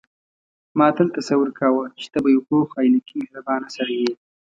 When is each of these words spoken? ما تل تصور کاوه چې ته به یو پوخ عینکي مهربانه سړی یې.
ما 0.77 0.87
تل 0.97 1.07
تصور 1.17 1.49
کاوه 1.59 1.83
چې 1.99 2.05
ته 2.11 2.17
به 2.23 2.29
یو 2.35 2.41
پوخ 2.49 2.67
عینکي 2.81 3.15
مهربانه 3.23 3.67
سړی 3.75 3.97
یې. 4.03 4.13